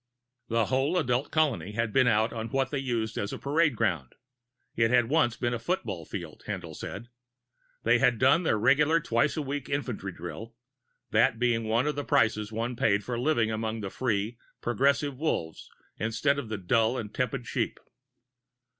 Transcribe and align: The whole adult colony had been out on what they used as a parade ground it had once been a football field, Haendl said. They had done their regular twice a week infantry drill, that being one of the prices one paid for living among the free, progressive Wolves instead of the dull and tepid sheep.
The 0.47 0.65
whole 0.65 0.97
adult 0.97 1.29
colony 1.29 1.73
had 1.73 1.93
been 1.93 2.07
out 2.07 2.33
on 2.33 2.47
what 2.49 2.71
they 2.71 2.79
used 2.79 3.19
as 3.19 3.31
a 3.31 3.37
parade 3.37 3.75
ground 3.75 4.15
it 4.75 4.89
had 4.89 5.09
once 5.09 5.37
been 5.37 5.53
a 5.53 5.59
football 5.59 6.05
field, 6.05 6.41
Haendl 6.47 6.75
said. 6.75 7.09
They 7.83 7.99
had 7.99 8.17
done 8.17 8.41
their 8.41 8.57
regular 8.57 8.99
twice 8.99 9.37
a 9.37 9.43
week 9.43 9.69
infantry 9.69 10.11
drill, 10.11 10.55
that 11.11 11.37
being 11.37 11.65
one 11.65 11.85
of 11.85 11.93
the 11.95 12.03
prices 12.03 12.51
one 12.51 12.75
paid 12.75 13.03
for 13.03 13.19
living 13.19 13.51
among 13.51 13.81
the 13.81 13.91
free, 13.91 14.39
progressive 14.59 15.19
Wolves 15.19 15.69
instead 15.99 16.39
of 16.39 16.49
the 16.49 16.57
dull 16.57 16.97
and 16.97 17.13
tepid 17.13 17.45
sheep. 17.45 17.79